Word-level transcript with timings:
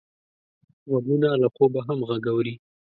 غوږونه 0.89 1.29
له 1.41 1.47
خوبه 1.55 1.79
هم 1.87 1.99
غږ 2.09 2.25
اوري 2.33 2.53